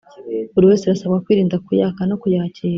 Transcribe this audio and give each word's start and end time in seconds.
Buri 0.53 0.65
wese 0.69 0.83
arasabwa 0.85 1.23
kwirinda 1.25 1.61
kuyaka 1.65 2.01
no 2.09 2.15
kuyakira 2.21 2.69